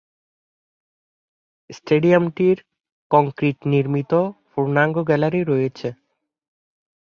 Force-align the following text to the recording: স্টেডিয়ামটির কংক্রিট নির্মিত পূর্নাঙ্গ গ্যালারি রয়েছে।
স্টেডিয়ামটির 1.69 2.57
কংক্রিট 3.11 3.57
নির্মিত 3.71 4.11
পূর্নাঙ্গ 4.51 4.95
গ্যালারি 5.09 5.41
রয়েছে। 5.43 5.87